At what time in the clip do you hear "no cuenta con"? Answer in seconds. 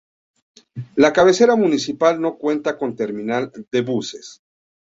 2.19-2.95